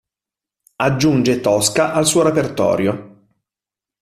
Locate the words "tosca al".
1.41-2.07